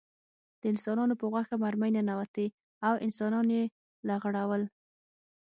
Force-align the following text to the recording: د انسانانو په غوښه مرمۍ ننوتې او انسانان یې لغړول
د 0.61 0.63
انسانانو 0.73 1.13
په 1.19 1.25
غوښه 1.31 1.55
مرمۍ 1.63 1.91
ننوتې 1.97 2.47
او 2.87 2.93
انسانان 3.05 3.47
یې 3.57 3.63
لغړول 4.09 4.63